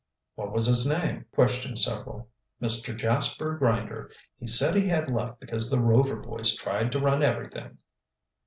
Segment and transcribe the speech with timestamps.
[0.33, 2.27] "What was his name?" questioned several.
[2.59, 2.97] "Mr.
[2.97, 4.09] Jasper Grinder.
[4.39, 7.77] He said he had left because the Rover boys tried to run everything."